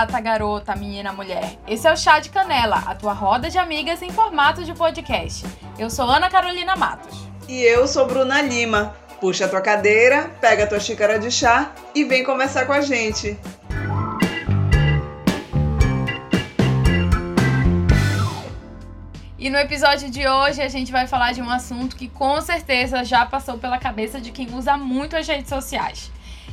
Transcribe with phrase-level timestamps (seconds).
[0.00, 1.58] Gata, garota, menina, mulher.
[1.68, 5.44] Esse é o Chá de Canela, a tua roda de amigas em formato de podcast.
[5.78, 7.28] Eu sou Ana Carolina Matos.
[7.46, 8.96] E eu sou Bruna Lima.
[9.20, 12.80] Puxa a tua cadeira, pega a tua xícara de chá e vem conversar com a
[12.80, 13.38] gente.
[19.38, 23.04] E no episódio de hoje a gente vai falar de um assunto que com certeza
[23.04, 26.10] já passou pela cabeça de quem usa muito as redes sociais.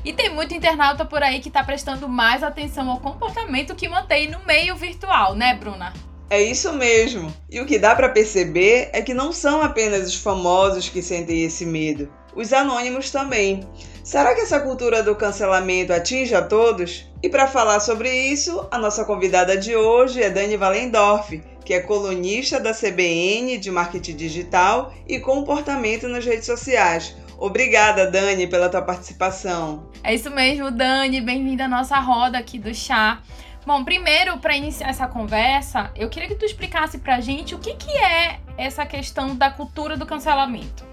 [0.07, 4.31] E tem muito internauta por aí que está prestando mais atenção ao comportamento que mantém
[4.31, 5.91] no meio virtual, né, Bruna?
[6.29, 7.29] É isso mesmo.
[7.49, 11.43] E o que dá para perceber é que não são apenas os famosos que sentem
[11.43, 13.67] esse medo, os anônimos também.
[14.01, 17.05] Será que essa cultura do cancelamento atinge a todos?
[17.21, 21.81] E para falar sobre isso, a nossa convidada de hoje é Dani Valendorf, que é
[21.81, 27.13] colunista da CBN de marketing digital e comportamento nas redes sociais.
[27.39, 29.91] Obrigada, Dani, pela tua participação.
[30.03, 31.21] É isso mesmo, Dani.
[31.21, 33.19] Bem-vinda à nossa roda aqui do chá.
[33.63, 37.75] Bom, primeiro, para iniciar essa conversa, eu queria que tu explicasse pra gente o que,
[37.75, 40.83] que é essa questão da cultura do cancelamento.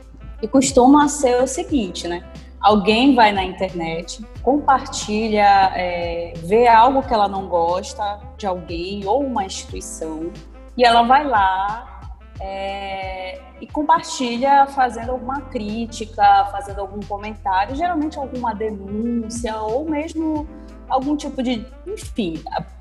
[0.42, 2.22] E costuma ser o seguinte, né?
[2.60, 9.24] Alguém vai na internet, compartilha, é, vê algo que ela não gosta de alguém ou
[9.24, 10.32] uma instituição,
[10.76, 11.93] e ela vai lá
[12.44, 20.46] é, e compartilha fazendo alguma crítica, fazendo algum comentário, geralmente alguma denúncia ou mesmo
[20.86, 21.66] algum tipo de.
[21.86, 22.34] Enfim,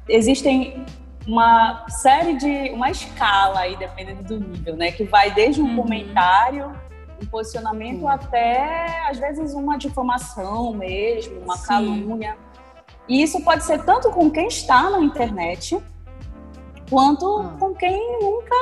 [0.10, 0.86] existem
[1.26, 2.72] uma série de.
[2.72, 4.92] uma escala aí, dependendo do nível, né?
[4.92, 5.78] Que vai desde um uhum.
[5.78, 6.76] comentário,
[7.22, 8.08] um posicionamento, Sim.
[8.08, 11.68] até às vezes uma difamação mesmo, uma Sim.
[11.68, 12.38] calúnia.
[13.08, 15.82] E isso pode ser tanto com quem está na internet
[16.90, 17.56] quanto ah.
[17.58, 18.56] com quem nunca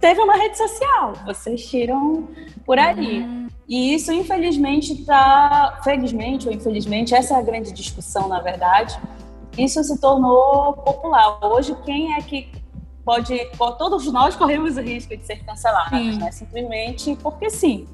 [0.00, 1.14] teve uma rede social.
[1.26, 2.28] Vocês tiram
[2.64, 3.20] por ali.
[3.20, 3.48] Uhum.
[3.68, 5.80] E isso, infelizmente, está.
[5.84, 8.98] Felizmente ou infelizmente, essa é a grande discussão, na verdade.
[9.56, 11.38] Isso se tornou popular.
[11.44, 12.48] Hoje, quem é que
[13.04, 13.38] pode.
[13.78, 16.30] Todos nós corremos o risco de ser cancelados, né?
[16.32, 17.86] Simplesmente porque sim.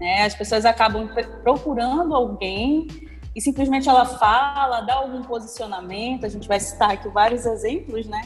[0.00, 0.24] Né?
[0.24, 1.08] As pessoas acabam
[1.42, 2.86] procurando alguém
[3.34, 6.24] e simplesmente ela fala, dá algum posicionamento.
[6.24, 8.22] A gente vai citar aqui vários exemplos, né?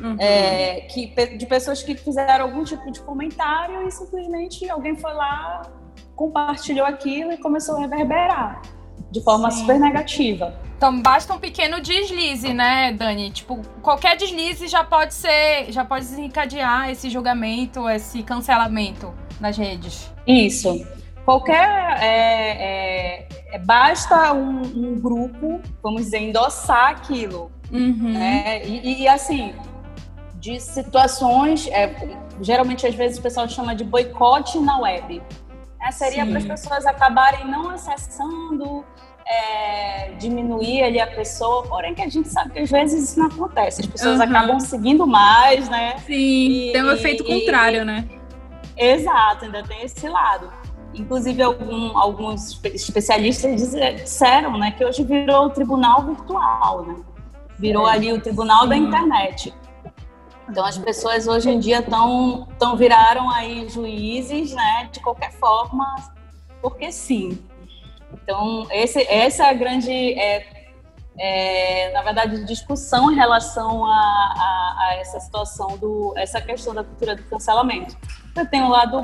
[0.00, 0.16] Uhum.
[0.18, 1.06] É, que,
[1.36, 5.62] de pessoas que fizeram algum tipo de comentário e simplesmente alguém foi lá,
[6.16, 8.60] compartilhou aquilo e começou a reverberar
[9.14, 9.60] de forma Sim.
[9.60, 10.54] super negativa.
[10.76, 13.30] Então basta um pequeno deslize, né, Dani?
[13.30, 20.12] Tipo, qualquer deslize já pode ser, já pode desencadear esse julgamento, esse cancelamento nas redes.
[20.26, 20.84] Isso.
[21.24, 21.96] Qualquer.
[22.02, 27.50] É, é, é basta um, um, grupo, vamos dizer, endossar aquilo.
[27.72, 28.12] Uhum.
[28.12, 28.66] Né?
[28.66, 29.54] E, e, assim,
[30.44, 35.22] de situações, é, geralmente às vezes o pessoal chama de boicote na web.
[35.80, 38.84] É, seria para as pessoas acabarem não acessando,
[39.26, 43.26] é, diminuir ali a pessoa, porém que a gente sabe que às vezes isso não
[43.26, 44.24] acontece, as pessoas uhum.
[44.24, 45.96] acabam seguindo mais, né?
[46.06, 48.04] Sim, e, tem um efeito e, contrário, e, né?
[48.76, 50.52] Exato, ainda tem esse lado.
[50.92, 53.62] Inclusive, algum, alguns especialistas
[53.96, 56.96] disseram né, que hoje virou o tribunal virtual, né?
[57.58, 57.92] Virou é.
[57.92, 59.54] ali o tribunal da internet.
[60.48, 65.94] Então as pessoas hoje em dia estão tão viraram aí juízes, né, de qualquer forma,
[66.60, 67.38] porque sim.
[68.12, 70.46] Então esse, essa é a grande, é,
[71.18, 76.84] é, na verdade, discussão em relação a, a, a, essa situação do, essa questão da
[76.84, 77.96] cultura do cancelamento.
[78.36, 79.00] Eu tenho lá do,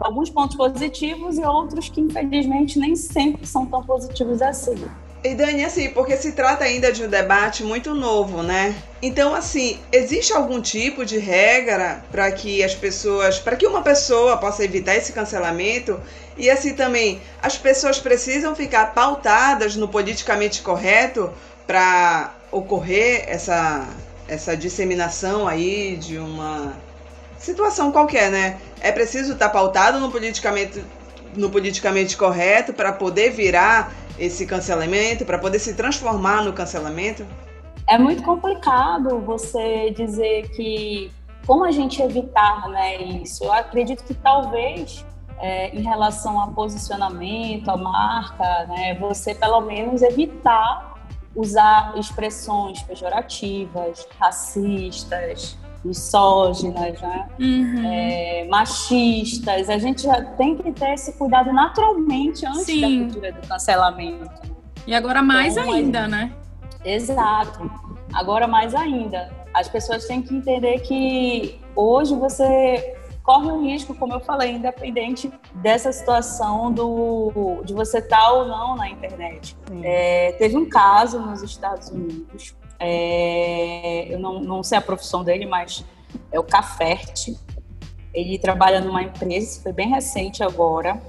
[0.00, 4.88] alguns pontos positivos e outros que infelizmente nem sempre são tão positivos assim.
[5.22, 8.76] E Dani, assim, porque se trata ainda de um debate muito novo, né?
[9.02, 14.36] Então, assim, existe algum tipo de regra para que as pessoas, para que uma pessoa
[14.36, 16.00] possa evitar esse cancelamento?
[16.36, 21.32] E assim também, as pessoas precisam ficar pautadas no politicamente correto
[21.66, 23.88] para ocorrer essa
[24.28, 26.76] essa disseminação aí de uma
[27.38, 28.58] situação qualquer, né?
[28.80, 30.84] É preciso estar tá pautado no politicamente
[31.34, 37.26] no politicamente correto para poder virar esse cancelamento, para poder se transformar no cancelamento?
[37.86, 41.10] É muito complicado você dizer que
[41.48, 43.42] como a gente evitar né, isso.
[43.44, 45.02] Eu acredito que talvez
[45.40, 50.94] é, em relação a posicionamento, a marca, né, você pelo menos evitar
[51.34, 57.28] usar expressões pejorativas, racistas, misóginas, né?
[57.38, 57.84] Uhum.
[57.84, 59.68] É, machistas.
[59.68, 62.80] A gente já tem que ter esse cuidado naturalmente antes Sim.
[62.80, 64.58] da cultura do cancelamento.
[64.86, 66.08] E agora mais então, ainda, é...
[66.08, 66.32] né?
[66.84, 67.70] Exato.
[68.12, 69.30] Agora mais ainda.
[69.52, 75.30] As pessoas têm que entender que hoje você corre o risco, como eu falei, independente
[75.56, 79.54] dessa situação do, de você estar tá ou não na internet.
[79.82, 85.46] É, teve um caso nos Estados Unidos, é, eu não, não sei a profissão dele,
[85.46, 85.84] mas
[86.30, 87.36] é o Caferte.
[88.14, 91.00] Ele trabalha numa empresa, foi bem recente agora,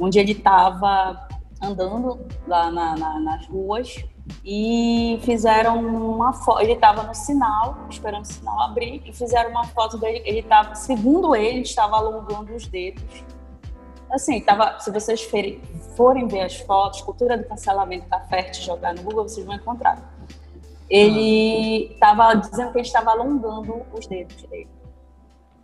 [0.00, 1.28] onde ele estava
[1.62, 4.04] andando lá na, na, nas ruas
[4.44, 6.60] e fizeram uma foto.
[6.60, 10.22] Ele estava no sinal, esperando o sinal abrir, e fizeram uma foto dele.
[10.24, 13.24] Ele estava, segundo ele, estava alongando os dedos.
[14.10, 15.28] Assim, tava, se vocês
[15.96, 20.15] forem ver as fotos, cultura do cancelamento da FERT, jogar no Google, vocês vão encontrar.
[20.88, 24.68] Ele estava dizendo que ele estava alongando os dedos dele.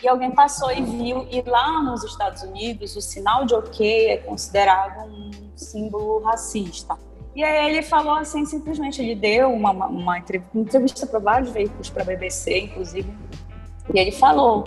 [0.02, 4.16] E alguém passou e viu, e lá nos Estados Unidos, o sinal de ok é
[4.16, 6.98] considerado um símbolo racista.
[7.36, 12.02] E aí ele falou assim, simplesmente, ele deu uma, uma, entrevista para vários veículos, para
[12.02, 13.10] a BBC, inclusive,
[13.94, 14.64] e ele falou,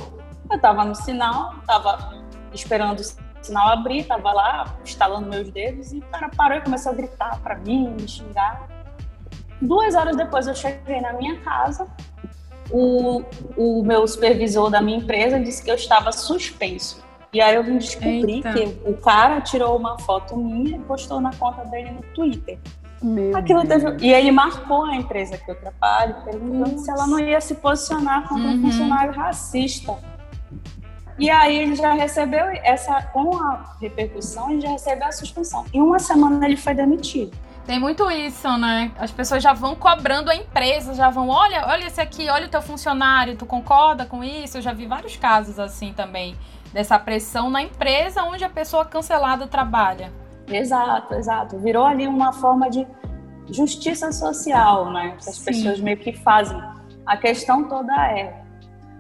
[0.50, 2.24] eu estava no sinal, estava
[2.54, 6.94] esperando o sinal abrir, estava lá, instalando meus dedos, e o cara parou e começou
[6.94, 8.68] a gritar para mim, me xingar.
[9.62, 11.88] Duas horas depois eu cheguei na minha casa,
[12.72, 13.24] o,
[13.56, 17.04] o meu supervisor da minha empresa disse que eu estava suspenso.
[17.32, 18.54] E aí eu vim descobrir Eita.
[18.54, 22.58] que o cara tirou uma foto minha e postou na conta dele no Twitter.
[23.04, 23.86] Meu Aquilo teve...
[24.06, 26.78] E ele marcou a empresa que eu trabalho, perguntando Nossa.
[26.78, 28.54] se ela não ia se posicionar como uhum.
[28.54, 29.98] um funcionário racista.
[31.20, 35.66] E aí ele já recebeu essa, com a repercussão, ele já recebeu a suspensão.
[35.74, 37.38] Em uma semana ele foi demitido.
[37.66, 38.92] Tem muito isso, né?
[38.98, 42.50] As pessoas já vão cobrando a empresa, já vão, olha, olha esse aqui, olha o
[42.50, 44.58] teu funcionário, tu concorda com isso?
[44.58, 46.36] Eu já vi vários casos assim também
[46.72, 50.12] dessa pressão na empresa onde a pessoa cancelada trabalha.
[50.48, 51.58] Exato, exato.
[51.58, 52.86] Virou ali uma forma de
[53.50, 55.16] justiça social, né?
[55.20, 55.46] Que as Sim.
[55.46, 56.62] pessoas meio que fazem.
[57.06, 58.44] A questão toda é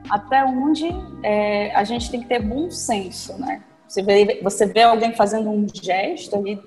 [0.09, 0.89] até onde
[1.21, 3.61] é, a gente tem que ter bom senso, né?
[3.87, 6.59] Você vê, você vê alguém fazendo um gesto ali,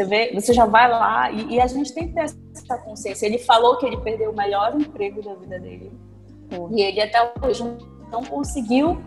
[0.00, 3.26] você vê, você já vai lá e, e, a gente tem que ter essa consciência.
[3.26, 5.92] Ele falou que ele perdeu o melhor emprego da vida dele
[6.72, 7.62] e ele até hoje
[8.10, 9.00] não conseguiu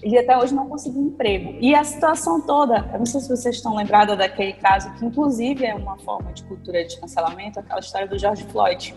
[0.00, 1.58] ele até hoje não conseguiu emprego.
[1.60, 5.66] E a situação toda, eu não sei se vocês estão lembrados daquele caso, que inclusive
[5.66, 8.94] é uma forma de cultura de cancelamento, aquela história do George Floyd,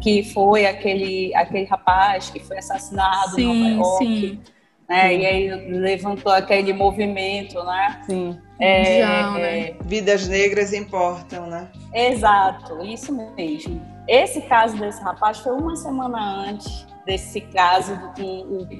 [0.00, 4.06] que foi aquele, aquele rapaz que foi assassinado sim, em Nova York.
[4.06, 4.40] Sim.
[4.90, 5.08] Né?
[5.08, 5.18] Sim.
[5.20, 8.00] E aí levantou aquele movimento, né?
[8.02, 8.36] Sim.
[8.58, 9.74] É, Já, né?
[9.84, 11.70] Vidas negras importam, né?
[11.94, 13.80] Exato, isso mesmo.
[14.08, 18.22] Esse caso desse rapaz foi uma semana antes desse caso com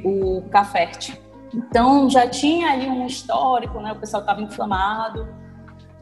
[0.04, 0.44] o, o.
[1.54, 3.92] Então já tinha ali um histórico, né?
[3.92, 5.28] O pessoal estava inflamado.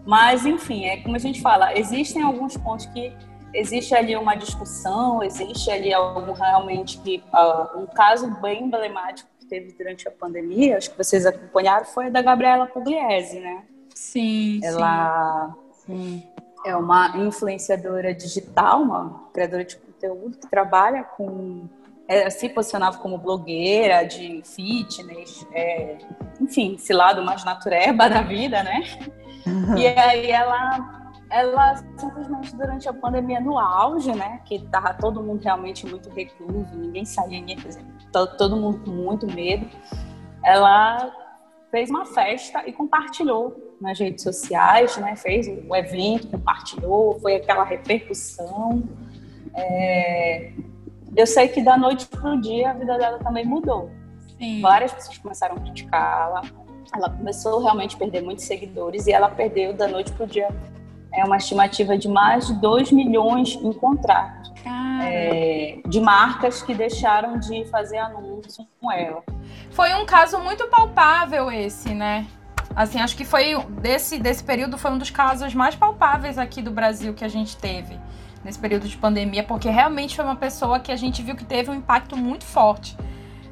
[0.07, 3.13] Mas, enfim, é como a gente fala, existem alguns pontos que
[3.53, 9.73] existe ali uma discussão, existe ali algum realmente que uh, um caso bem emblemático teve
[9.73, 13.65] durante a pandemia, acho que vocês acompanharam, foi da Gabriela Pugliese, né?
[13.95, 14.61] Sim.
[14.63, 15.55] Ela
[15.85, 16.23] sim.
[16.65, 21.69] é uma influenciadora digital, uma criadora de conteúdo que trabalha com
[22.09, 25.99] é, se posicionava como blogueira de fitness, é,
[26.41, 28.83] enfim, esse lado mais natureba da vida, né?
[29.77, 34.41] E aí ela, ela simplesmente durante a pandemia no auge, né?
[34.47, 39.27] Que tava todo mundo realmente muito recluso, ninguém saía, ninguém fazia, todo mundo com muito
[39.27, 39.67] medo.
[40.45, 41.13] Ela
[41.71, 45.15] fez uma festa e compartilhou nas redes sociais, né?
[45.17, 48.83] Fez o evento, compartilhou, foi aquela repercussão.
[49.55, 50.53] É,
[51.17, 53.91] eu sei que da noite para o dia a vida dela também mudou.
[54.39, 54.61] Sim.
[54.61, 56.43] Várias pessoas começaram a criticá-la.
[56.95, 60.49] Ela começou realmente a perder muitos seguidores e ela perdeu da noite para o dia
[61.13, 64.53] é uma estimativa de mais de 2 milhões em contratos
[65.03, 69.23] é, de marcas que deixaram de fazer anúncios com ela.
[69.71, 72.27] Foi um caso muito palpável esse, né?
[72.75, 76.71] Assim, acho que foi desse, desse período foi um dos casos mais palpáveis aqui do
[76.71, 77.99] Brasil que a gente teve
[78.45, 81.71] nesse período de pandemia, porque realmente foi uma pessoa que a gente viu que teve
[81.71, 82.97] um impacto muito forte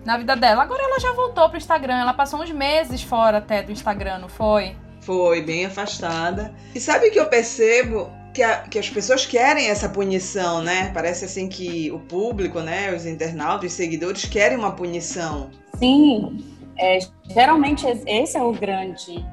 [0.05, 0.63] na vida dela.
[0.63, 4.29] Agora ela já voltou pro Instagram, ela passou uns meses fora até do Instagram, não
[4.29, 4.77] foi?
[5.07, 6.53] Foi, bem afastada.
[6.75, 10.91] E sabe que eu percebo que, a, que as pessoas querem essa punição, né?
[10.93, 15.49] Parece assim que o público, né, os internautas, os seguidores querem uma punição.
[15.79, 16.45] Sim,
[16.77, 16.99] é,
[17.31, 19.25] geralmente esse é o grande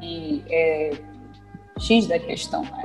[0.48, 0.92] é,
[1.80, 2.84] X da questão, né?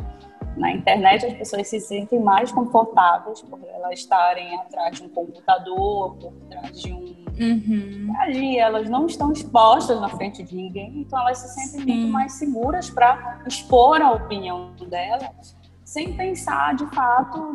[0.56, 6.16] Na internet, as pessoas se sentem mais confortáveis por elas estarem atrás de um computador,
[6.16, 7.07] por trás de um.
[7.38, 8.12] Uhum.
[8.18, 12.00] Ali, elas não estão expostas na frente de ninguém, então elas se sentem Sim.
[12.00, 17.54] muito mais seguras para expor a opinião delas, sem pensar de fato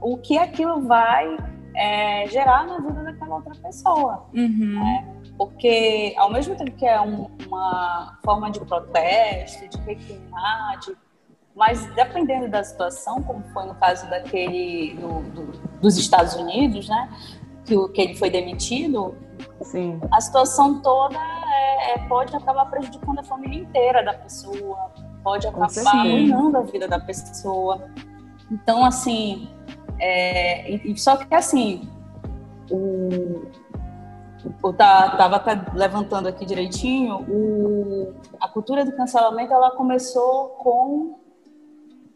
[0.00, 1.36] o que aquilo vai
[1.74, 4.26] é, gerar na vida daquela outra pessoa.
[4.34, 4.74] Uhum.
[4.80, 5.18] Né?
[5.38, 10.96] porque ao mesmo tempo que é um, uma forma de protesto, de reclamar, de,
[11.54, 15.46] mas dependendo da situação, como foi no caso daquele do, do,
[15.80, 17.08] dos Estados Unidos, né,
[17.68, 19.14] que, o, que ele foi demitido,
[19.60, 20.00] Sim.
[20.10, 24.90] a situação toda é, é, pode acabar prejudicando a família inteira da pessoa,
[25.22, 27.90] pode acabar arruinando a vida da pessoa.
[28.50, 29.50] Então, assim,
[30.00, 31.86] é, só que assim,
[32.70, 33.42] o,
[34.64, 35.42] eu tava
[35.74, 41.18] levantando aqui direitinho, o, a cultura do cancelamento ela começou com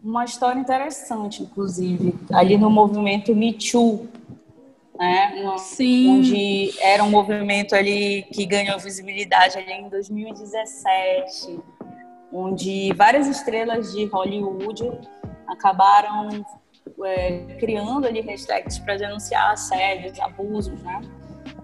[0.03, 4.09] uma história interessante, inclusive, ali no movimento Me Too,
[5.03, 5.43] né?
[5.43, 6.19] No, Sim.
[6.19, 11.59] Onde era um movimento ali que ganhou visibilidade ali em 2017,
[12.33, 14.93] onde várias estrelas de Hollywood
[15.49, 16.47] acabaram
[17.05, 21.01] é, criando ali hashtags para denunciar assédios, abusos, né?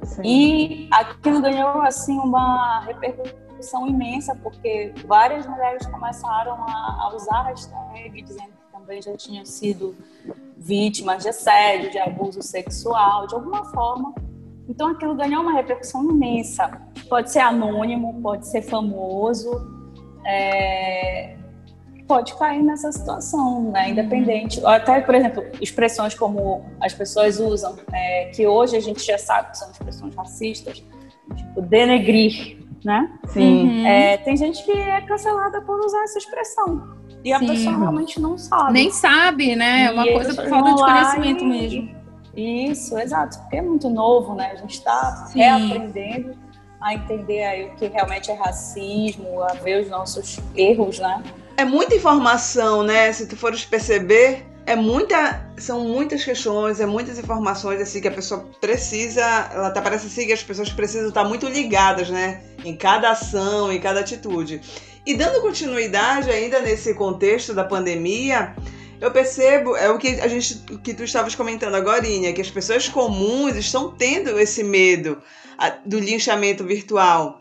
[0.03, 0.23] Sim.
[0.25, 7.43] E aquilo ganhou assim uma repercussão imensa porque várias mulheres começaram a, a usar a
[7.45, 9.97] hashtag dizendo que também já tinham sido
[10.59, 14.15] vítimas de assédio, de abuso sexual, de alguma forma.
[14.69, 16.83] Então aquilo ganhou uma repercussão imensa.
[17.09, 19.51] Pode ser anônimo, pode ser famoso,
[20.27, 21.37] é,
[22.07, 23.91] pode cair nessa situação, né?
[23.91, 24.61] Independente.
[24.65, 29.53] Até, por exemplo, expressões como as pessoas usam, é, que hoje a gente já sabe
[29.53, 30.83] que são expressões racistas,
[31.35, 33.11] tipo denegrir, né?
[33.29, 33.69] Sim.
[33.69, 33.87] Uhum.
[33.87, 36.98] É, tem gente que é cancelada por usar essa expressão.
[37.25, 37.47] E a Sim.
[37.49, 38.73] pessoa realmente não sabe.
[38.73, 39.85] Nem sabe, né?
[39.85, 41.47] É uma e coisa por falta de conhecimento e...
[41.47, 41.99] mesmo.
[42.37, 43.39] Isso, exato.
[43.41, 44.53] Porque é muito novo, né?
[44.53, 46.37] A gente está reaprendendo
[46.81, 51.23] a entender aí o que realmente é racismo, a ver os nossos erros, né?
[51.57, 53.13] É muita informação, né?
[53.13, 58.13] Se tu fores perceber, é muita, são muitas questões, é muitas informações assim que a
[58.13, 59.23] pessoa precisa,
[59.53, 63.73] ela tá parece assim que as pessoas precisam estar muito ligadas, né, em cada ação,
[63.73, 64.61] em cada atitude.
[65.09, 68.55] E dando continuidade ainda nesse contexto da pandemia,
[69.01, 72.91] eu percebo, é o que a gente que tu estavas comentando agora, que as pessoas
[72.91, 75.17] comuns estão tendo esse medo
[75.87, 77.41] do linchamento virtual.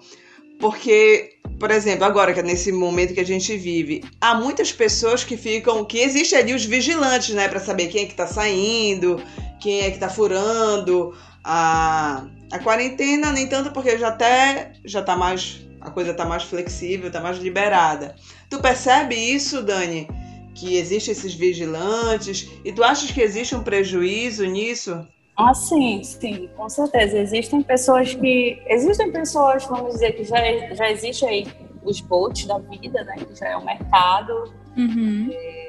[0.62, 5.26] Porque, por exemplo, agora que é nesse momento que a gente vive, há muitas pessoas
[5.26, 9.22] que ficam, que existe ali os vigilantes, né, para saber quem é que tá saindo,
[9.60, 15.18] quem é que tá furando a, a quarentena, nem tanto porque já até já tá
[15.18, 18.16] mais a coisa tá mais flexível, tá mais liberada.
[18.50, 20.08] Tu percebe isso, Dani?
[20.56, 25.08] Que existem esses vigilantes e tu achas que existe um prejuízo nisso?
[25.38, 27.20] Ah, sim, sim, com certeza.
[27.20, 28.60] Existem pessoas que.
[28.66, 30.38] Existem pessoas, vamos dizer, que já,
[30.74, 31.48] já existe aí
[31.84, 33.16] os bots da vida, né?
[33.18, 34.52] Que já é um mercado.
[34.76, 35.30] Uhum.
[35.32, 35.67] É,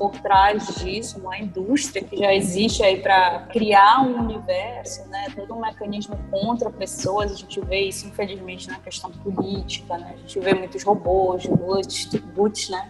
[0.00, 5.26] por trás disso, uma indústria que já existe aí para criar um universo, né?
[5.36, 7.32] Todo um mecanismo contra pessoas.
[7.32, 10.14] A gente vê isso, infelizmente, na questão política, né?
[10.14, 12.88] A gente vê muitos robôs, bots, bots né?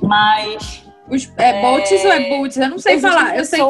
[0.00, 0.82] Mas.
[1.10, 2.56] Os, é, é bots ou é bots?
[2.56, 3.36] Eu não sei falar.
[3.36, 3.60] Eu sei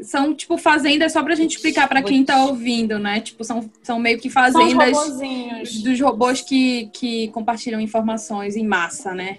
[0.00, 3.20] são tipo fazendas só pra gente explicar para quem tá ouvindo, né?
[3.20, 4.96] Tipo, são, são meio que fazendas
[5.82, 9.38] dos robôs que, que compartilham informações em massa, né?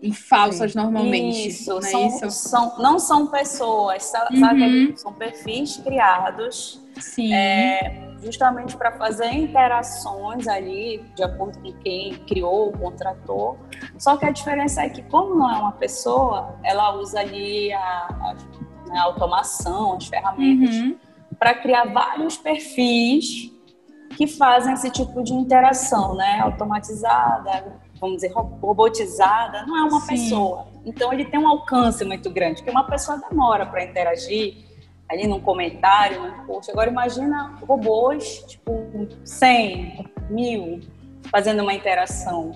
[0.00, 0.78] Em falsas Sim.
[0.78, 1.48] normalmente.
[1.48, 1.80] Isso, né?
[1.82, 2.30] são, Isso.
[2.30, 4.38] São, não são pessoas, sabe?
[4.40, 4.96] Uhum.
[4.96, 6.80] São perfis criados.
[7.00, 7.32] Sim.
[7.32, 13.58] É, justamente para fazer interações ali, de acordo com quem criou, contratou.
[13.98, 17.80] Só que a diferença é que, como não é uma pessoa, ela usa ali a,
[17.80, 18.36] a
[18.88, 20.96] né, a automação, as ferramentas, uhum.
[21.38, 23.52] para criar vários perfis
[24.16, 26.40] que fazem esse tipo de interação, né?
[26.40, 30.08] Automatizada, vamos dizer, robotizada, não é uma Sim.
[30.08, 30.66] pessoa.
[30.84, 34.68] Então ele tem um alcance muito grande, porque uma pessoa demora para interagir
[35.08, 36.70] ali num comentário, num post.
[36.70, 38.72] Agora imagina robôs, tipo,
[39.24, 40.80] 100, mil,
[41.30, 42.52] fazendo uma interação,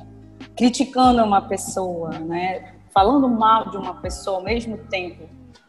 [0.57, 2.75] criticando uma pessoa, né?
[2.93, 5.29] Falando mal de uma pessoa ao mesmo tempo.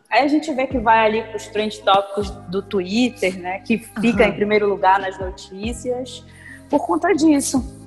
[0.10, 3.60] Aí a gente vê que vai ali para os trend tópicos do Twitter, né?
[3.60, 4.30] Que fica uhum.
[4.30, 6.24] em primeiro lugar nas notícias
[6.70, 7.83] por conta disso.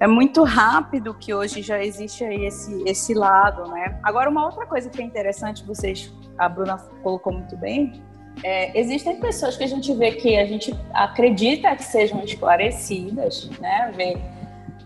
[0.00, 4.00] É muito rápido que hoje já existe aí esse, esse lado, né?
[4.02, 8.02] Agora, uma outra coisa que é interessante, vocês, a Bruna colocou muito bem,
[8.42, 13.92] é, existem pessoas que a gente vê que a gente acredita que sejam esclarecidas, né?
[13.94, 14.16] Vê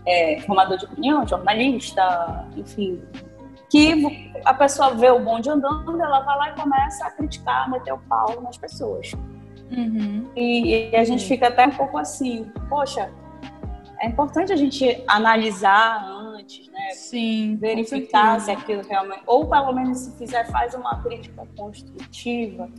[0.05, 3.01] é, formador de opinião, jornalista, enfim,
[3.69, 7.93] que a pessoa vê o bonde andando, ela vai lá e começa a criticar, meter
[7.93, 9.13] o pau nas pessoas.
[9.71, 10.29] Uhum.
[10.35, 13.09] E, e, a gente fica até um pouco assim, poxa,
[14.05, 16.91] é importante a gente analisar antes, né?
[16.91, 17.57] Sim.
[17.59, 19.23] Verificar se aquilo realmente.
[19.25, 22.69] Ou pelo menos se fizer, faz uma crítica construtiva.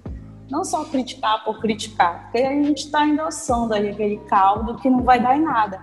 [0.49, 5.02] Não só criticar por criticar, porque a gente está endossando ali aquele caldo que não
[5.02, 5.83] vai dar em nada.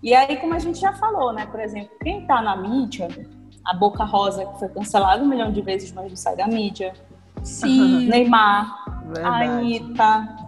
[0.00, 1.46] E aí, como a gente já falou, né?
[1.46, 3.08] Por exemplo, quem está na mídia,
[3.64, 6.94] a Boca Rosa, que foi cancelada um milhão de vezes, mas não sai da mídia.
[7.42, 8.06] Sim.
[8.06, 9.26] Neymar, Verdade.
[9.26, 10.45] a Anitta,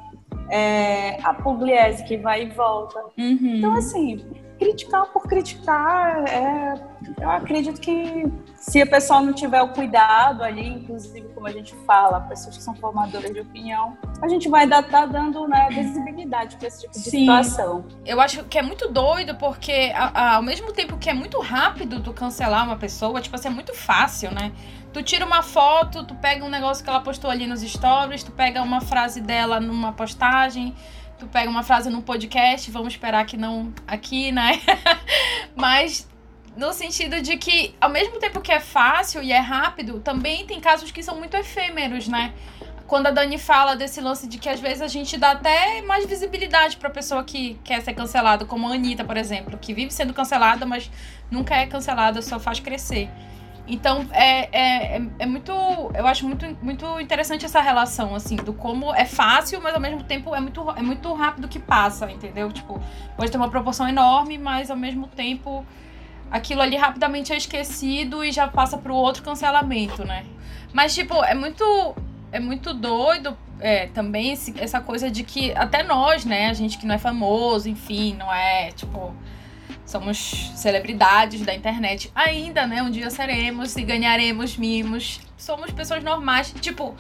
[0.51, 3.01] é, a Pugliese que vai e volta.
[3.17, 3.57] Uhum.
[3.57, 4.25] Então, assim,
[4.59, 6.75] criticar por criticar, é,
[7.21, 8.25] eu acredito que
[8.57, 12.63] se a pessoa não tiver o cuidado ali, inclusive como a gente fala, pessoas que
[12.63, 16.93] são formadoras de opinião, a gente vai estar tá dando né, visibilidade para esse tipo
[16.93, 17.21] de Sim.
[17.21, 17.85] situação.
[18.05, 21.39] Eu acho que é muito doido porque a, a, ao mesmo tempo que é muito
[21.41, 24.53] rápido tu cancelar uma pessoa, tipo assim, é muito fácil, né?
[24.93, 28.33] Tu tira uma foto, tu pega um negócio que ela postou ali nos stories, tu
[28.33, 30.75] pega uma frase dela numa postagem,
[31.19, 34.61] tu pega uma frase num podcast, vamos esperar que não aqui, né?
[35.55, 36.09] Mas
[36.57, 40.59] no sentido de que, ao mesmo tempo que é fácil e é rápido, também tem
[40.59, 42.33] casos que são muito efêmeros, né?
[42.87, 46.07] Quando a Dani fala desse lance de que às vezes a gente dá até mais
[46.07, 50.15] visibilidade pra pessoa que quer ser cancelada, como a Anitta, por exemplo, que vive sendo
[50.15, 50.91] cancelada, mas
[51.31, 53.11] nunca é cancelada, só faz crescer.
[53.69, 55.53] Então, é, é, é, é, muito.
[55.95, 60.03] Eu acho muito, muito interessante essa relação, assim, do como é fácil, mas ao mesmo
[60.03, 62.51] tempo é muito, é muito rápido que passa, entendeu?
[62.51, 62.81] Tipo,
[63.17, 65.67] pode ter uma proporção enorme, mas ao mesmo tempo
[66.31, 70.25] aquilo ali rapidamente é esquecido e já passa pro outro cancelamento, né?
[70.73, 71.95] Mas, tipo, é muito.
[72.31, 76.77] É muito doido é, também esse, essa coisa de que até nós, né, a gente
[76.77, 79.15] que não é famoso, enfim, não é, tipo
[79.89, 82.83] Somos celebridades da internet ainda, né?
[82.83, 85.19] Um dia seremos e ganharemos mimos.
[85.35, 86.55] Somos pessoas normais.
[86.61, 86.95] Tipo,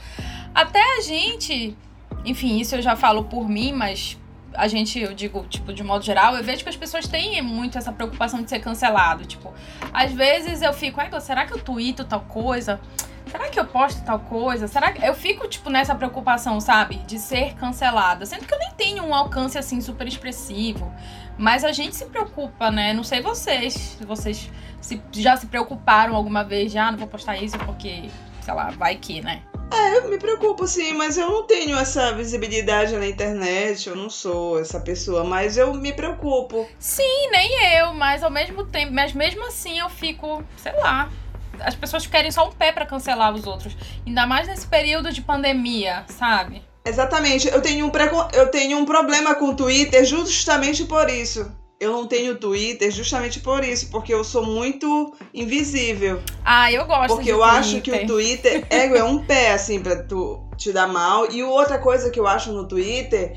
[0.54, 1.76] até a gente.
[2.24, 4.18] Enfim, isso eu já falo por mim, mas
[4.54, 7.76] a gente, eu digo, tipo, de modo geral, eu vejo que as pessoas têm muito
[7.76, 9.26] essa preocupação de ser cancelado.
[9.26, 9.52] Tipo,
[9.92, 12.80] às vezes eu fico, ai, será que eu tuito tal coisa?
[13.28, 14.66] Será que eu posto tal coisa?
[14.66, 16.96] Será que eu fico, tipo, nessa preocupação, sabe?
[17.06, 18.24] De ser cancelada.
[18.26, 20.92] Sendo que eu nem tenho um alcance assim super expressivo.
[21.36, 22.92] Mas a gente se preocupa, né?
[22.92, 23.74] Não sei vocês.
[23.74, 28.08] Se vocês se, já se preocuparam alguma vez, já ah, não vou postar isso porque,
[28.40, 29.42] sei lá, vai que, né?
[29.70, 34.08] É, eu me preocupo sim, mas eu não tenho essa visibilidade na internet, eu não
[34.08, 36.66] sou essa pessoa, mas eu me preocupo.
[36.78, 41.10] Sim, nem eu, mas ao mesmo tempo, mas mesmo assim eu fico, sei lá,
[41.60, 45.20] as pessoas querem só um pé para cancelar os outros, ainda mais nesse período de
[45.22, 46.62] pandemia, sabe?
[46.84, 47.48] Exatamente.
[47.48, 48.28] Eu tenho, um preco...
[48.32, 51.50] eu tenho um problema com o Twitter justamente por isso.
[51.80, 56.20] Eu não tenho Twitter justamente por isso, porque eu sou muito invisível.
[56.44, 57.56] Ah, eu gosto Porque eu Twitter.
[57.56, 61.30] acho que o Twitter é, é um pé, assim, pra tu te dar mal.
[61.30, 63.36] E outra coisa que eu acho no Twitter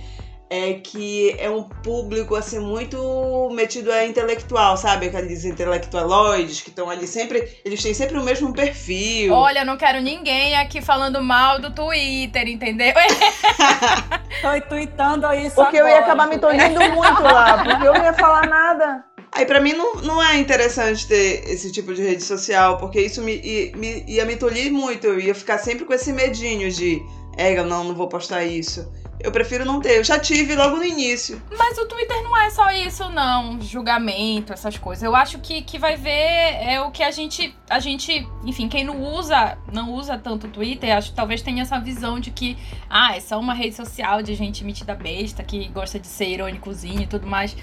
[0.52, 5.08] é que é um público assim muito metido a intelectual, sabe?
[5.08, 9.34] Aqueles intelectualoides que estão ali sempre, eles têm sempre o mesmo perfil.
[9.34, 12.94] Olha, não quero ninguém aqui falando mal do Twitter, entendeu?
[14.42, 15.94] Tô tweetando isso Porque agora.
[15.94, 19.06] eu ia acabar me tolindo muito lá, porque eu não ia falar nada.
[19.32, 23.22] Aí para mim não, não é interessante ter esse tipo de rede social, porque isso
[23.22, 27.02] me, ia me, ia me tolir muito, eu ia ficar sempre com esse medinho de,
[27.38, 28.92] é, não, não vou postar isso.
[29.24, 30.00] Eu prefiro não ter.
[30.00, 31.42] Eu já tive logo no início.
[31.56, 33.62] Mas o Twitter não é só isso, não.
[33.62, 35.04] Julgamento, essas coisas.
[35.04, 37.56] Eu acho que, que vai ver é o que a gente.
[37.70, 38.28] A gente.
[38.44, 42.20] Enfim, quem não usa, não usa tanto o Twitter, acho que talvez tenha essa visão
[42.20, 42.58] de que,
[42.90, 47.02] ah, é só uma rede social de gente metida besta, que gosta de ser irônicozinho
[47.02, 47.56] e tudo mais.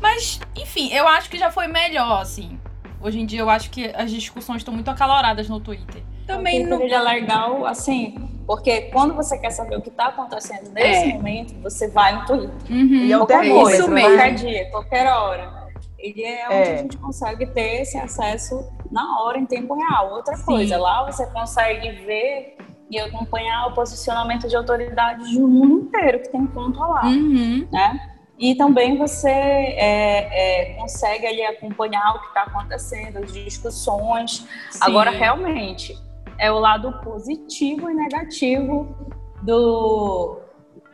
[0.00, 2.58] Mas, enfim, eu acho que já foi melhor, assim.
[3.00, 6.02] Hoje em dia eu acho que as discussões estão muito acaloradas no Twitter.
[6.26, 6.82] Também não.
[6.82, 11.12] Ele é legal, assim, porque quando você quer saber o que está acontecendo nesse é.
[11.12, 12.56] momento, você vai no Twitter.
[12.70, 14.08] Uhum, e é qualquer coisa, isso mesmo.
[14.08, 15.68] qualquer dia, qualquer hora.
[15.98, 16.74] Ele é onde é.
[16.74, 20.14] a gente consegue ter esse acesso na hora, em tempo real.
[20.14, 20.46] Outra Sim.
[20.46, 22.56] coisa, lá você consegue ver
[22.90, 27.68] e acompanhar o posicionamento de autoridades do mundo inteiro que tem conta lá, uhum.
[27.70, 28.14] né?
[28.38, 34.46] E também você é, é, consegue ali acompanhar o que está acontecendo, as discussões.
[34.70, 34.78] Sim.
[34.80, 35.94] Agora, realmente,
[36.38, 38.96] é o lado positivo e negativo
[39.42, 40.40] do,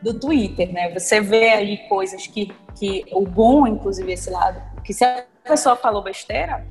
[0.01, 0.91] do Twitter, né?
[0.93, 5.75] Você vê ali coisas que, que o bom, inclusive, esse lado, que se a pessoa
[5.75, 6.65] falou besteira,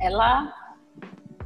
[0.00, 0.54] ela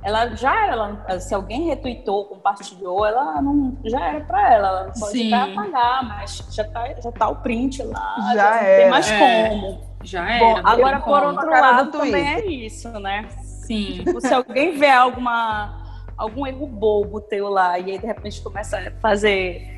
[0.03, 4.93] ela já ela, se alguém retweetou, compartilhou, ela não já era para ela, ela não
[4.93, 5.33] pode Sim.
[5.33, 9.11] até apagar, mas já tá, já tá o print lá, já, já não tem mais
[9.11, 9.49] é.
[9.49, 9.95] como.
[10.03, 10.45] Já era.
[10.45, 13.27] Bom, agora por outro lado também é isso, né?
[13.43, 14.03] Sim.
[14.05, 15.84] Tipo, se alguém vê alguma
[16.17, 19.69] algum erro bobo teu lá e aí de repente começa a fazer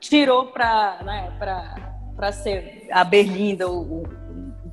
[0.00, 1.32] tirou para né,
[2.16, 4.08] para ser a Berlinda o, o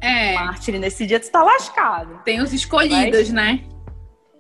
[0.02, 0.34] é.
[0.34, 3.64] mártir nesse dia tu tá lascado tem os escolhidos Mas, né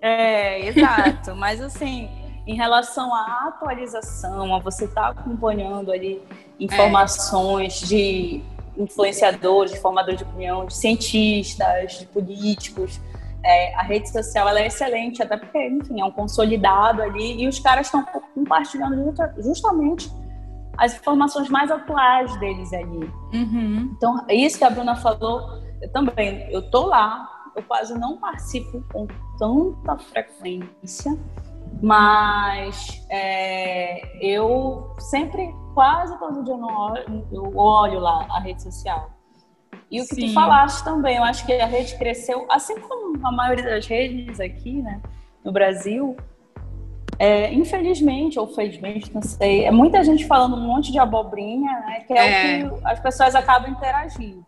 [0.01, 2.10] é exato mas assim
[2.45, 6.21] em relação à atualização, a você estar tá acompanhando ali
[6.60, 7.86] informações é.
[7.86, 8.41] de
[8.77, 12.99] influenciadores, de formadores de opinião, de cientistas, de políticos.
[13.45, 17.47] É, a rede social ela é excelente, até porque, enfim, é um consolidado ali e
[17.47, 20.10] os caras estão compartilhando justamente
[20.77, 23.12] as informações mais atuais deles ali.
[23.34, 23.93] Uhum.
[23.97, 28.17] Então, é isso que a Bruna falou, eu também, eu tô lá, eu quase não
[28.17, 31.17] participo com tanta frequência,
[31.82, 39.12] mas é, eu sempre, quase todo dia, eu olho, eu olho lá a rede social.
[39.93, 40.27] E o que Sim.
[40.29, 44.39] tu falaste também, eu acho que a rede cresceu, assim como a maioria das redes
[44.39, 44.99] aqui, né,
[45.45, 46.17] no Brasil,
[47.19, 51.99] é, infelizmente, ou felizmente, não sei, é muita gente falando um monte de abobrinha, né,
[52.08, 52.65] que é, é.
[52.65, 54.43] o que as pessoas acabam interagindo.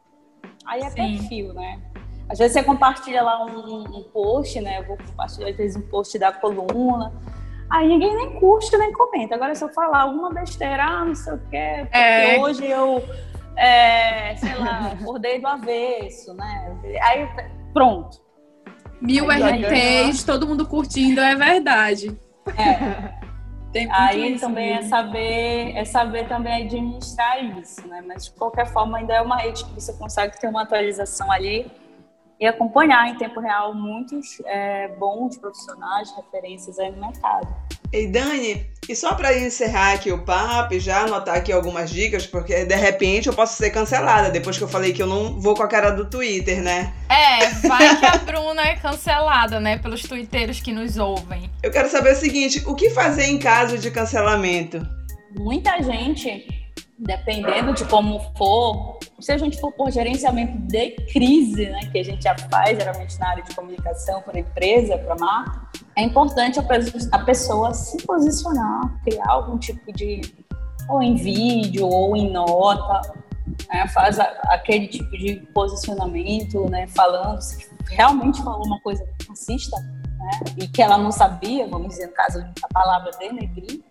[0.66, 0.96] Aí é Sim.
[1.20, 1.80] perfil, né?
[2.28, 4.80] Às vezes você compartilha lá um, um, post, né?
[4.80, 7.14] Eu vou compartilhar às vezes um post da coluna.
[7.70, 9.36] Aí ninguém nem curte, nem comenta.
[9.36, 12.40] Agora, se eu falar alguma besteira, ah, não sei o quê, porque é.
[12.40, 13.04] hoje eu,
[13.58, 16.78] é, sei lá, acordei do avesso, né?
[17.02, 17.28] Aí,
[17.74, 18.24] pronto.
[19.02, 22.18] Mil aí, RTs, todo mundo curtindo, é verdade.
[22.58, 23.26] É.
[23.92, 28.02] Aí também é saber, é saber também administrar isso, né?
[28.08, 31.70] Mas de qualquer forma ainda é uma rede que você consegue ter uma atualização ali
[32.40, 37.48] e acompanhar em tempo real muitos é, bons profissionais, referências aí no mercado.
[37.94, 42.28] E Dani, e só para encerrar aqui o papo e já anotar aqui algumas dicas,
[42.28, 45.56] porque de repente eu posso ser cancelada depois que eu falei que eu não vou
[45.56, 46.94] com a cara do Twitter, né?
[47.10, 51.50] É, vai que a Bruna é cancelada, né, pelos twitteiros que nos ouvem.
[51.64, 54.86] Eu quero saber o seguinte: o que fazer em caso de cancelamento?
[55.38, 56.65] Muita gente
[56.98, 62.04] dependendo de como for, se a gente for por gerenciamento de crise, né, que a
[62.04, 66.60] gente já faz geralmente na área de comunicação para empresa, para marca, é importante
[67.12, 70.22] a pessoa se posicionar, criar algum tipo de
[70.88, 73.02] ou em vídeo ou em nota,
[73.70, 79.78] né, faz a, aquele tipo de posicionamento, né, falando se realmente falou uma coisa racista,
[79.80, 83.84] né, e que ela não sabia, vamos dizer, no caso da palavra denegrir,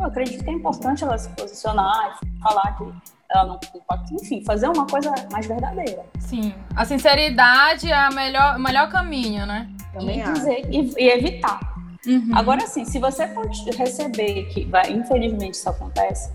[0.00, 2.84] eu acredito que é importante ela se posicionar e falar que
[3.30, 6.04] ela não culpa, enfim, fazer uma coisa mais verdadeira.
[6.18, 9.70] Sim, a sinceridade é a melhor, o melhor caminho, né?
[9.92, 11.60] Também e dizer e, e evitar.
[12.06, 12.30] Uhum.
[12.34, 16.32] Agora, sim, se você pode receber, que vai, infelizmente isso acontece,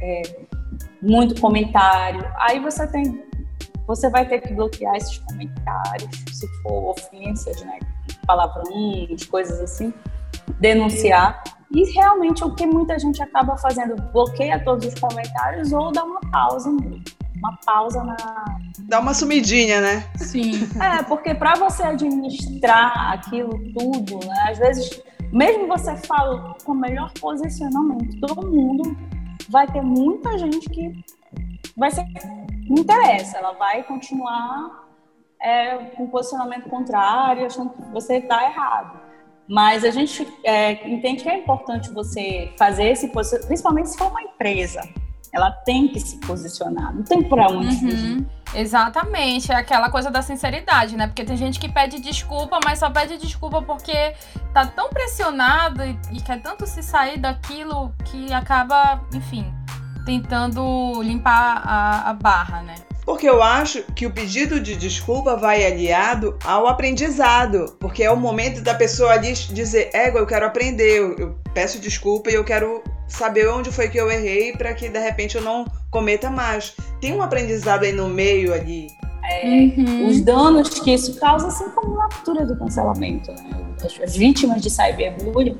[0.00, 0.22] é,
[1.00, 3.24] muito comentário, aí você tem,
[3.86, 7.78] você vai ter que bloquear esses comentários, se for ofensas, né,
[8.26, 9.92] palavrões, coisas assim,
[10.60, 16.04] denunciar e realmente o que muita gente acaba fazendo, bloqueia todos os comentários ou dá
[16.04, 17.02] uma pausa mesmo.
[17.36, 18.16] Uma pausa na.
[18.88, 20.08] Dá uma sumidinha, né?
[20.16, 20.52] Sim.
[20.80, 25.02] é, porque para você administrar aquilo tudo, né, às vezes,
[25.32, 28.96] mesmo você fala com o melhor posicionamento, todo mundo
[29.50, 31.04] vai ter muita gente que
[31.76, 32.06] vai ser.
[32.68, 34.86] Não interessa, ela vai continuar
[35.40, 39.05] é, com posicionamento contrário, achando que você está errado.
[39.48, 44.08] Mas a gente é, entende que é importante você fazer esse posicionamento, principalmente se for
[44.08, 44.80] uma empresa.
[45.32, 47.90] Ela tem que se posicionar, não tem para onde uhum.
[47.90, 48.26] fugir.
[48.54, 51.06] Exatamente, é aquela coisa da sinceridade, né?
[51.06, 54.14] Porque tem gente que pede desculpa, mas só pede desculpa porque
[54.54, 59.52] tá tão pressionado e, e quer tanto se sair daquilo que acaba, enfim,
[60.06, 62.76] tentando limpar a, a barra, né?
[63.06, 68.16] Porque eu acho que o pedido de desculpa vai aliado ao aprendizado, porque é o
[68.16, 72.42] momento da pessoa ali dizer: ego, eu quero aprender, eu, eu peço desculpa e eu
[72.44, 76.74] quero saber onde foi que eu errei para que de repente eu não cometa mais.
[77.00, 78.88] Tem um aprendizado aí no meio ali.
[79.22, 80.08] É, uhum.
[80.08, 83.30] Os danos que isso causa, assim como na cultura do cancelamento.
[83.30, 83.76] Né?
[84.02, 85.58] As vítimas de cyberbullying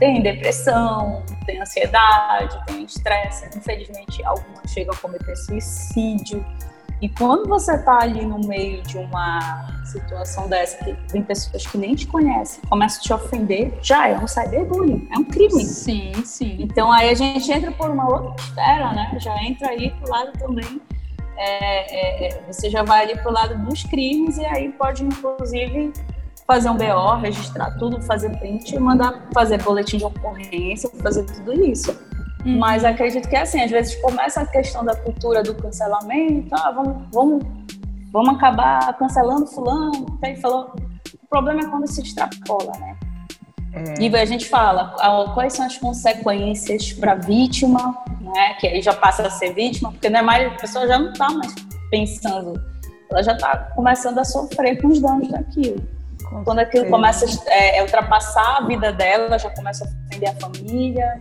[0.00, 3.46] têm depressão, têm ansiedade, têm estresse.
[3.56, 6.44] Infelizmente, algumas chegam a cometer suicídio.
[7.00, 11.78] E quando você está ali no meio de uma situação dessa, que tem pessoas que
[11.78, 15.64] nem te conhecem, começam a te ofender, já é um cyberbullying, é um crime.
[15.64, 16.56] Sim, sim.
[16.60, 19.16] Então aí a gente entra por uma outra esfera, né?
[19.18, 20.80] Já entra aí pro lado também.
[21.36, 25.92] É, é, é você já vai ali pro lado dos crimes e aí pode, inclusive,
[26.46, 31.96] fazer um BO, registrar tudo, fazer print, mandar fazer boletim de ocorrência, fazer tudo isso.
[32.44, 32.58] Uhum.
[32.58, 36.70] Mas acredito que é assim, às vezes começa a questão da cultura do cancelamento, ah,
[36.70, 37.44] vamos, vamos,
[38.12, 40.72] vamos acabar cancelando fulano, aí falou.
[41.22, 42.96] O problema é quando se extrapola, né?
[43.72, 44.02] É.
[44.02, 48.54] E a gente fala ah, quais são as consequências para a vítima, né?
[48.54, 51.12] Que aí já passa a ser vítima, porque não é mais, a pessoa já não
[51.12, 51.54] está mais
[51.90, 52.60] pensando,
[53.10, 55.80] ela já está começando a sofrer com os danos daquilo.
[56.44, 61.20] Quando aquilo começa a é, ultrapassar a vida dela, já começa a atender a família.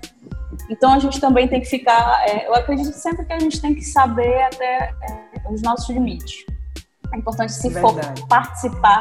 [0.69, 2.27] Então a gente também tem que ficar.
[2.27, 6.45] É, eu acredito sempre que a gente tem que saber até é, os nossos limites.
[7.13, 7.95] É importante se for
[8.27, 8.99] participar,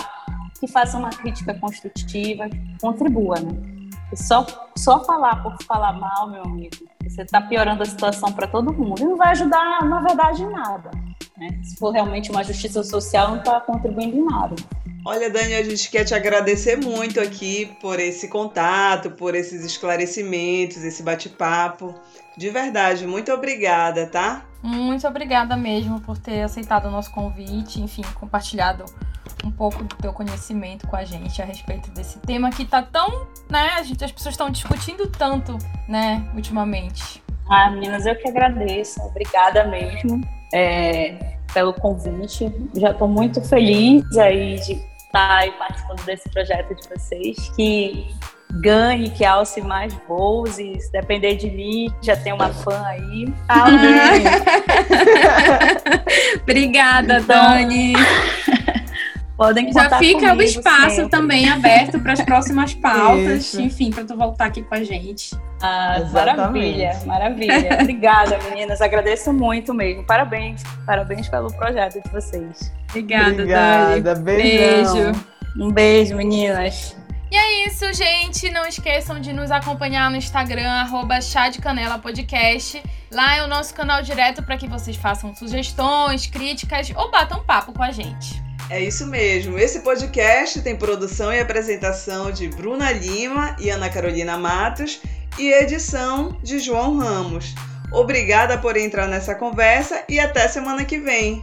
[0.59, 2.49] que faça uma crítica construtiva,
[2.81, 3.79] contribua, né?
[4.11, 8.47] E só, só falar por falar mal, meu amigo, você está piorando a situação para
[8.47, 10.91] todo mundo e não vai ajudar, na verdade, em nada.
[11.39, 11.61] Né?
[11.63, 14.57] Se for realmente uma justiça social, não está contribuindo em nada.
[15.05, 20.85] Olha, Dani, a gente quer te agradecer muito aqui por esse contato, por esses esclarecimentos,
[20.85, 21.95] esse bate-papo.
[22.37, 24.45] De verdade, muito obrigada, tá?
[24.63, 28.85] Muito obrigada mesmo por ter aceitado o nosso convite, enfim, compartilhado
[29.45, 33.29] um pouco do teu conhecimento com a gente a respeito desse tema que tá tão,
[33.49, 35.57] né, a gente, as pessoas estão discutindo tanto,
[35.89, 37.23] né, ultimamente.
[37.49, 39.01] Ah, meninas, eu que agradeço.
[39.01, 40.21] Obrigada mesmo
[40.53, 41.15] é,
[41.53, 42.53] pelo convite.
[42.75, 47.51] Já estou muito feliz aí de estar aí participando desse projeto de vocês.
[47.57, 48.07] Que
[48.61, 53.33] ganhe, que alce mais voos e se depender de mim, já tem uma fã aí.
[53.49, 54.25] Amém.
[56.43, 57.93] Obrigada, então, Dani.
[59.39, 61.11] Podem Já fica o espaço sempre.
[61.11, 63.61] também aberto para as próximas pautas, Isso.
[63.61, 65.31] enfim, para tu voltar aqui com a gente.
[65.63, 67.79] Ah, maravilha, maravilha.
[67.81, 68.81] Obrigada, meninas.
[68.81, 70.05] Agradeço muito mesmo.
[70.05, 72.73] Parabéns, parabéns pelo projeto de vocês.
[72.91, 74.25] Obrigada, Obrigada Dani.
[74.25, 75.13] Beijo.
[75.57, 76.98] Um beijo, meninas.
[77.31, 78.51] E é isso, gente.
[78.51, 82.83] Não esqueçam de nos acompanhar no Instagram, arroba Chá de Canela Podcast.
[83.11, 87.73] Lá é o nosso canal direto para que vocês façam sugestões, críticas ou batam papo
[87.73, 88.43] com a gente.
[88.71, 89.59] É isso mesmo.
[89.59, 95.01] Esse podcast tem produção e apresentação de Bruna Lima e Ana Carolina Matos
[95.39, 97.55] e edição de João Ramos.
[97.93, 101.43] Obrigada por entrar nessa conversa e até semana que vem.